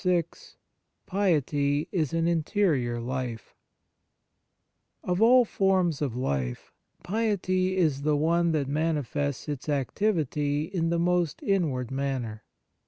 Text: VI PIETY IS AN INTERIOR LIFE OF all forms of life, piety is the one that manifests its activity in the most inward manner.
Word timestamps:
VI 0.03 0.23
PIETY 1.05 1.87
IS 1.91 2.11
AN 2.11 2.27
INTERIOR 2.27 2.99
LIFE 2.99 3.53
OF 5.03 5.21
all 5.21 5.45
forms 5.45 6.01
of 6.01 6.15
life, 6.15 6.71
piety 7.03 7.77
is 7.77 8.01
the 8.01 8.17
one 8.17 8.51
that 8.51 8.67
manifests 8.67 9.47
its 9.47 9.69
activity 9.69 10.63
in 10.63 10.89
the 10.89 10.97
most 10.97 11.43
inward 11.43 11.91
manner. 11.91 12.43